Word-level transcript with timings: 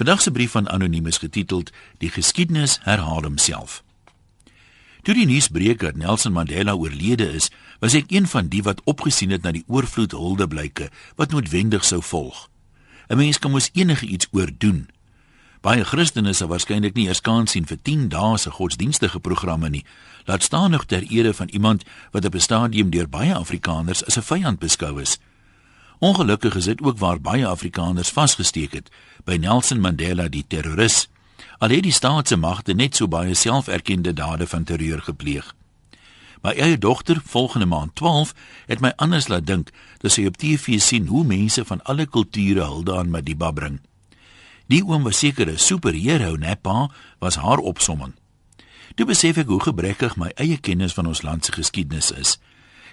Vandag 0.00 0.22
se 0.22 0.30
brief 0.30 0.50
van 0.50 0.68
anoniem 0.68 1.06
is 1.06 1.18
getiteld 1.18 1.70
Die 1.98 2.10
geskiedenis 2.10 2.78
herhaal 2.82 3.22
homself. 3.22 3.82
Toe 5.02 5.14
die 5.14 5.26
nuus 5.28 5.48
breek 5.52 5.82
dat 5.84 5.96
Nelson 6.00 6.32
Mandela 6.32 6.72
oorlede 6.72 7.26
is, 7.36 7.50
was 7.84 7.92
ek 7.98 8.08
een 8.08 8.24
van 8.26 8.48
die 8.48 8.62
wat 8.64 8.80
opgesien 8.88 9.28
het 9.30 9.44
na 9.44 9.52
die 9.52 9.64
oorvloed 9.68 10.16
huldeblyke 10.16 10.88
wat 11.20 11.36
noodwendig 11.36 11.84
sou 11.84 12.00
volg. 12.00 12.48
'n 13.12 13.16
Mens 13.20 13.38
kan 13.38 13.52
mos 13.52 13.68
enige 13.72 14.06
iets 14.06 14.28
oordoen. 14.30 14.88
Baie 15.60 15.84
Christene 15.84 16.32
sal 16.32 16.48
waarskynlik 16.48 16.96
nie 16.96 17.06
eers 17.06 17.20
kans 17.20 17.50
sien 17.50 17.68
vir 17.68 17.82
10 17.82 18.08
dae 18.08 18.38
se 18.38 18.50
godsdienstige 18.50 19.20
programme 19.20 19.68
nie. 19.68 19.84
Laat 20.24 20.42
staan 20.42 20.70
nog 20.70 20.86
ter 20.86 21.04
ere 21.12 21.34
van 21.34 21.48
iemand 21.48 21.84
wat 22.10 22.24
op 22.24 22.34
'n 22.34 22.40
stadium 22.40 22.90
deur 22.90 23.08
baie 23.08 23.34
Afrikaners 23.34 24.04
as 24.04 24.16
'n 24.16 24.22
vyand 24.22 24.58
beskou 24.58 25.00
is. 25.00 25.18
Ongelukkig 26.00 26.54
is 26.54 26.64
dit 26.64 26.82
ook 26.82 26.98
waar 26.98 27.20
baie 27.20 27.46
Afrikaners 27.46 28.08
vasgesteek 28.08 28.72
het 28.72 28.86
by 29.24 29.36
Nelson 29.36 29.80
Mandela 29.80 30.28
die 30.32 30.44
terroris. 30.48 31.10
Al 31.60 31.74
het 31.76 31.84
die 31.84 31.92
staatse 31.92 32.38
magte 32.40 32.72
net 32.72 32.96
so 32.96 33.08
baie 33.08 33.34
selferkende 33.36 34.14
dade 34.16 34.46
van 34.48 34.64
terreur 34.64 35.02
gepleeg. 35.04 35.54
My 36.40 36.54
eie 36.56 36.78
dogter, 36.78 37.20
volgende 37.24 37.66
maand 37.66 37.94
12, 38.00 38.32
het 38.66 38.80
my 38.80 38.94
anders 38.96 39.28
laat 39.28 39.44
dink 39.46 39.74
dat 40.00 40.14
sy 40.14 40.24
op 40.24 40.40
TV 40.40 40.80
sien 40.80 41.12
hoe 41.12 41.24
mense 41.24 41.64
van 41.68 41.84
alle 41.84 42.06
kulture 42.08 42.64
hulde 42.64 42.96
aan 42.96 43.12
Madiba 43.12 43.50
bring. 43.52 43.76
Die 44.72 44.80
oom 44.86 45.04
was 45.04 45.18
seker 45.18 45.52
'n 45.52 45.58
superheld, 45.58 46.40
né 46.40 46.56
pa, 46.56 46.88
was 47.18 47.36
haar 47.36 47.58
opsomming. 47.58 48.14
Toe 48.94 49.06
besef 49.06 49.36
ek 49.36 49.46
hoe 49.46 49.60
gebrekkig 49.60 50.16
my 50.16 50.32
eie 50.34 50.56
kennis 50.56 50.92
van 50.92 51.06
ons 51.06 51.22
land 51.22 51.44
se 51.44 51.52
geskiedenis 51.52 52.10
is. 52.10 52.38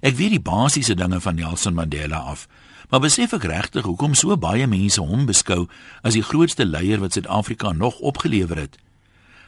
Ek 0.00 0.16
weet 0.16 0.30
die 0.30 0.40
basiese 0.40 0.94
dinge 0.94 1.20
van 1.20 1.34
Nelson 1.34 1.74
Mandela 1.74 2.16
af, 2.16 2.48
maar 2.90 3.00
besef 3.00 3.32
ek 3.32 3.46
regtig 3.48 3.84
hoekom 3.84 4.14
so 4.14 4.36
baie 4.36 4.66
mense 4.66 5.00
hom 5.00 5.26
beskou 5.26 5.68
as 6.02 6.14
die 6.14 6.22
grootste 6.22 6.64
leier 6.64 7.00
wat 7.00 7.12
Suid-Afrika 7.12 7.72
nog 7.72 7.98
opgelewer 7.98 8.56
het. 8.56 8.78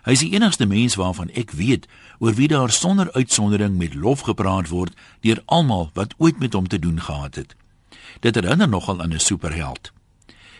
Hy 0.06 0.14
is 0.14 0.22
die 0.22 0.32
enigste 0.38 0.66
mens 0.70 0.94
waarvan 0.94 1.32
ek 1.34 1.50
weet 1.58 1.88
oor 2.22 2.36
wie 2.38 2.48
daar 2.48 2.70
sonder 2.70 3.12
uitsondering 3.12 3.74
met 3.76 3.94
lof 3.94 4.22
gepraat 4.28 4.68
word 4.70 4.94
deur 5.26 5.42
almal 5.46 5.90
wat 5.94 6.14
ooit 6.18 6.38
met 6.38 6.54
hom 6.54 6.68
te 6.68 6.78
doen 6.78 7.00
gehad 7.02 7.34
het. 7.34 7.56
Dit 8.22 8.34
herinner 8.34 8.68
nogal 8.68 9.02
aan 9.02 9.14
'n 9.14 9.18
superheld. 9.18 9.92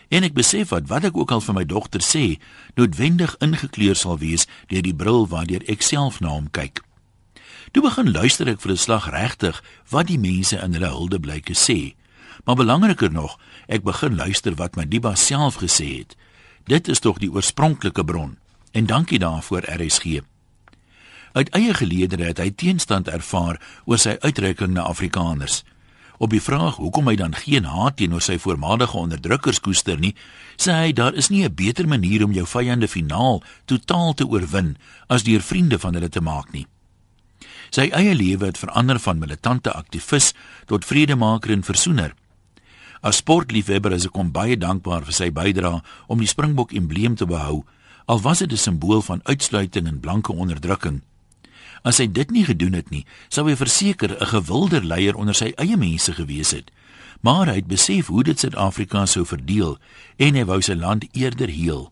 En 0.07 0.23
ek 0.23 0.33
besef 0.33 0.69
wat 0.69 0.87
wat 0.87 1.03
ek 1.03 1.17
ook 1.17 1.31
al 1.31 1.41
vir 1.41 1.53
my 1.53 1.65
dogter 1.65 2.01
sê, 2.01 2.39
noodwendig 2.75 3.35
ingekleur 3.39 3.95
sal 3.95 4.17
wees 4.17 4.47
deur 4.67 4.81
die 4.81 4.95
bril 4.95 5.27
waardeur 5.27 5.63
ek 5.67 5.81
self 5.81 6.19
na 6.19 6.27
hom 6.27 6.51
kyk. 6.51 6.83
Toe 7.71 7.83
begin 7.83 8.11
luister 8.11 8.47
ek 8.47 8.61
vir 8.61 8.71
'n 8.71 8.77
slag 8.77 9.09
regtig 9.11 9.63
wat 9.89 10.07
die 10.07 10.19
mense 10.19 10.57
in 10.57 10.73
hulle 10.73 10.91
huldeblyke 10.91 11.53
sê. 11.53 11.95
Maar 12.45 12.55
belangriker 12.55 13.11
nog, 13.11 13.39
ek 13.67 13.83
begin 13.83 14.15
luister 14.15 14.55
wat 14.55 14.75
Madiba 14.75 15.15
self 15.15 15.55
gesê 15.55 15.97
het. 15.97 16.15
Dit 16.65 16.87
is 16.87 16.99
tog 16.99 17.17
die 17.17 17.31
oorspronklike 17.31 18.03
bron. 18.03 18.37
En 18.71 18.85
dankie 18.85 19.19
daarvoor 19.19 19.63
RSG. 19.65 20.19
Uit 21.31 21.49
eie 21.49 21.73
geleedere 21.73 22.23
het 22.23 22.37
hy 22.37 22.51
teenstand 22.51 23.07
ervaar 23.07 23.61
oor 23.85 23.99
sy 24.01 24.17
uitreiking 24.19 24.73
na 24.73 24.87
Afrikaners. 24.89 25.63
Op 26.17 26.31
die 26.33 26.41
vraag 26.41 26.79
hoekom 26.81 27.07
hy 27.07 27.15
dan 27.15 27.35
geen 27.37 27.67
haat 27.69 27.99
teenoor 27.99 28.23
sy 28.25 28.39
voormalige 28.41 28.97
onderdrukkers 28.97 29.59
koester 29.61 29.99
nie, 30.01 30.15
sê 30.57 30.73
hy 30.73 30.93
daar 30.97 31.13
is 31.13 31.29
nie 31.29 31.43
'n 31.45 31.53
beter 31.53 31.87
manier 31.87 32.23
om 32.23 32.33
jou 32.33 32.45
vyande 32.45 32.87
finaal 32.87 33.43
totaal 33.65 34.13
te 34.13 34.25
oorwin 34.25 34.77
as 35.07 35.23
deur 35.23 35.41
vriende 35.41 35.79
van 35.79 35.93
hulle 35.93 36.09
te 36.09 36.21
maak 36.21 36.51
nie. 36.51 36.67
Sy 37.69 37.89
eie 37.91 38.15
lewe 38.15 38.45
het 38.45 38.57
verander 38.57 38.99
van 38.99 39.19
militante 39.19 39.71
aktivis 39.71 40.33
tot 40.65 40.85
vredemaker 40.85 41.51
en 41.51 41.63
versoener. 41.63 42.13
As 43.01 43.21
sportliefhebber 43.21 43.93
is 43.93 44.05
ek 44.05 44.15
hom 44.17 44.31
baie 44.31 44.57
dankbaar 44.57 45.05
vir 45.05 45.13
sy 45.13 45.29
bydrae 45.33 45.81
om 46.07 46.19
die 46.19 46.29
Springbok 46.29 46.73
embleem 46.73 47.15
te 47.15 47.25
behou, 47.25 47.63
al 48.07 48.21
was 48.21 48.39
dit 48.39 48.51
'n 48.51 48.57
simbool 48.57 49.01
van 49.01 49.21
uitsluiting 49.23 49.87
en 49.87 49.99
blanke 49.99 50.33
onderdrukking. 50.33 51.01
As 51.83 51.97
hy 51.97 52.07
dit 52.07 52.31
nie 52.31 52.45
gedoen 52.45 52.73
het 52.73 52.89
nie, 52.89 53.05
sou 53.29 53.47
hy 53.47 53.55
verseker 53.55 54.17
'n 54.17 54.25
gewilder 54.25 54.83
leier 54.83 55.15
onder 55.15 55.35
sy 55.35 55.53
eie 55.57 55.77
mense 55.77 56.13
gewees 56.13 56.51
het. 56.51 56.71
Maar 57.21 57.47
hy 57.47 57.55
het 57.55 57.67
besef 57.67 58.07
hoe 58.07 58.23
dit 58.23 58.39
Suid-Afrika 58.39 59.05
sou 59.05 59.25
verdeel 59.25 59.77
en 60.17 60.35
hy 60.35 60.45
wou 60.45 60.61
sy 60.61 60.73
land 60.73 61.05
eerder 61.13 61.49
heel. 61.49 61.91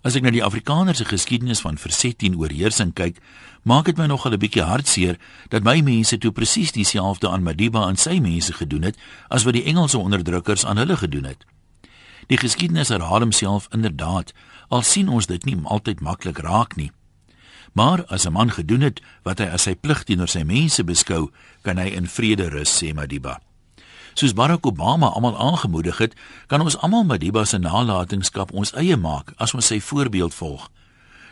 As 0.00 0.14
ek 0.16 0.24
na 0.24 0.30
die 0.32 0.40
Afrikaners 0.40 1.02
se 1.02 1.04
geskiedenis 1.04 1.60
van 1.60 1.76
verset 1.76 2.22
teen 2.22 2.38
oorheersing 2.40 2.94
kyk, 2.96 3.18
maak 3.68 3.84
dit 3.90 3.98
my 4.00 4.06
nogal 4.08 4.32
'n 4.32 4.40
bietjie 4.40 4.64
hartseer 4.64 5.18
dat 5.50 5.62
my 5.62 5.82
mense 5.84 6.16
toe 6.18 6.32
presies 6.32 6.72
dieselfde 6.72 7.28
aan 7.28 7.42
Madiba 7.42 7.88
en 7.88 7.96
sy 7.96 8.18
mense 8.18 8.52
gedoen 8.52 8.82
het 8.82 8.96
as 9.28 9.44
wat 9.44 9.54
die 9.54 9.64
Engelse 9.64 9.98
onderdrukkers 9.98 10.64
aan 10.64 10.76
hulle 10.76 10.96
gedoen 10.96 11.24
het. 11.24 11.44
Die 12.28 12.38
geskiedenis 12.38 12.88
herhaal 12.88 13.20
homself 13.20 13.68
inderdaad, 13.72 14.32
al 14.68 14.82
sien 14.82 15.08
ons 15.08 15.26
dit 15.26 15.44
nie 15.44 15.56
altyd 15.64 16.00
maklik 16.00 16.38
raak 16.38 16.76
nie. 16.76 16.92
Maar 17.72 18.04
as 18.06 18.24
'n 18.24 18.32
man 18.32 18.50
gedoen 18.50 18.80
het 18.80 19.00
wat 19.22 19.38
hy 19.38 19.46
as 19.46 19.62
sy 19.62 19.74
plig 19.74 20.04
teenoor 20.04 20.28
sy 20.28 20.42
mense 20.42 20.84
beskou, 20.84 21.30
kan 21.62 21.76
hy 21.76 21.88
in 21.88 22.06
vrede 22.06 22.48
rus, 22.48 22.82
sê 22.82 22.94
Madiba. 22.94 23.40
Soos 24.20 24.34
Barack 24.34 24.66
Obama 24.66 25.06
almal 25.06 25.38
aangemoedig 25.38 25.98
het, 25.98 26.14
kan 26.46 26.60
ons 26.60 26.74
almal 26.84 27.06
Madiba 27.08 27.44
se 27.48 27.56
nalatenskap 27.58 28.50
ons 28.52 28.74
eie 28.76 28.96
maak 29.00 29.30
as 29.40 29.54
ons 29.56 29.70
sy 29.72 29.78
voorbeeld 29.80 30.34
volg. 30.36 30.66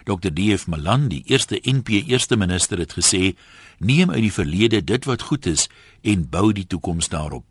Dr. 0.09 0.31
D.F. 0.33 0.65
Malan, 0.73 1.05
die 1.13 1.21
eerste 1.29 1.59
NP 1.61 1.99
eerste 2.09 2.39
minister 2.41 2.81
het 2.81 2.95
gesê: 2.97 3.37
"Neem 3.79 4.11
uit 4.11 4.23
die 4.25 4.33
verlede 4.33 4.81
dit 4.85 5.05
wat 5.05 5.23
goed 5.23 5.47
is 5.47 5.69
en 6.01 6.29
bou 6.31 6.53
die 6.53 6.67
toekoms 6.67 7.09
daarop." 7.09 7.45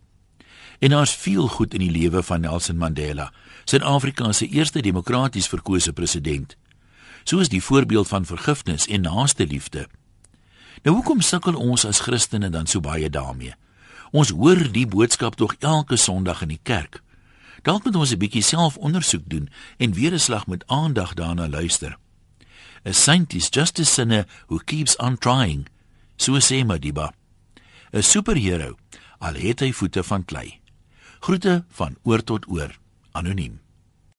En 0.79 0.89
daar's 0.89 1.13
veel 1.13 1.47
goed 1.47 1.73
in 1.73 1.85
die 1.85 1.91
lewe 1.91 2.23
van 2.23 2.41
Nelson 2.41 2.77
Mandela, 2.77 3.33
Suid-Afrika 3.65 4.31
se 4.31 4.47
eerste 4.47 4.81
demokraties 4.81 5.47
verkose 5.47 5.93
president 5.93 6.57
soos 7.23 7.49
die 7.49 7.63
voorbeeld 7.63 8.07
van 8.07 8.25
vergifnis 8.25 8.87
en 8.87 9.01
naaste 9.01 9.47
liefde. 9.47 9.87
Nou 10.83 10.95
hoekom 10.95 11.21
sukkel 11.21 11.55
ons 11.55 11.85
as 11.85 11.99
Christene 11.99 12.49
dan 12.49 12.67
so 12.67 12.79
baie 12.79 13.09
daarmee? 13.09 13.53
Ons 14.11 14.29
hoor 14.29 14.71
die 14.71 14.87
boodskap 14.87 15.35
tog 15.35 15.55
elke 15.59 15.97
Sondag 15.97 16.41
in 16.41 16.55
die 16.55 16.63
kerk. 16.63 17.01
Dalk 17.63 17.83
moet 17.83 17.95
ons 17.95 18.11
'n 18.11 18.17
bietjie 18.17 18.43
selfondersoek 18.43 19.23
doen 19.27 19.49
en 19.77 19.93
weer 19.93 20.13
'n 20.13 20.19
slag 20.19 20.47
met 20.47 20.67
aandag 20.67 21.13
daarna 21.13 21.49
luister. 21.49 21.97
A 22.85 22.91
saint 22.91 23.33
is 23.33 23.49
just 23.49 23.79
a 23.79 23.83
sinner 23.83 24.25
who 24.47 24.59
keeps 24.59 24.95
on 24.97 25.17
trying, 25.17 25.67
so 26.15 26.39
sê 26.39 26.65
Madiba. 26.65 27.13
'n 27.91 28.03
Superhero, 28.03 28.77
al 29.19 29.33
het 29.33 29.59
hy 29.59 29.71
voete 29.71 30.03
van 30.03 30.25
klei. 30.25 30.59
Groete 31.19 31.65
van 31.69 31.97
oor 32.03 32.23
tot 32.23 32.47
oor, 32.47 32.77
anoniem. 33.11 33.66